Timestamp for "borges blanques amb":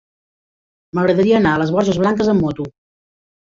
1.77-2.49